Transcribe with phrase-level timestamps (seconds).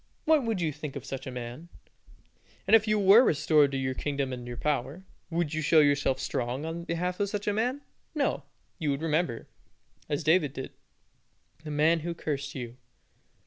[0.25, 1.69] What would you think of such a man?
[2.65, 6.65] And if you were restored to your kingdom and power, would you show yourself strong
[6.65, 7.81] on behalf of such a man?
[8.15, 8.41] No;
[8.79, 9.47] you would remember,
[10.09, 10.71] as David did,
[11.63, 12.77] the man who cursed you.